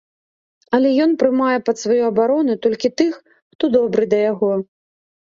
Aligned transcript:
Але 0.77 0.89
ён 1.03 1.11
прымае 1.23 1.57
пад 1.67 1.75
сваю 1.83 1.99
абарону 2.11 2.55
толькі 2.63 2.91
тых, 3.03 3.13
хто 3.53 3.63
добры 3.77 4.09
да 4.15 4.19
яго. 4.31 4.51